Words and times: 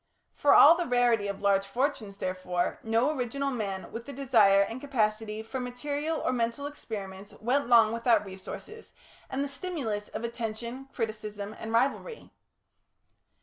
For 0.33 0.55
all 0.55 0.73
the 0.75 0.87
rarity 0.87 1.27
of 1.27 1.41
large 1.41 1.63
fortunes, 1.67 2.17
therefore, 2.17 2.79
no 2.81 3.11
original 3.15 3.51
man 3.51 3.91
with 3.91 4.07
the 4.07 4.13
desire 4.13 4.61
and 4.61 4.81
capacity 4.81 5.43
for 5.43 5.59
material 5.59 6.19
or 6.21 6.31
mental 6.33 6.65
experiments 6.65 7.35
went 7.39 7.67
long 7.67 7.91
without 7.91 8.25
resources 8.25 8.93
and 9.29 9.43
the 9.43 9.47
stimulus 9.47 10.07
of 10.07 10.23
attention, 10.23 10.87
criticism, 10.91 11.53
and 11.59 11.71
rivalry. 11.71 12.31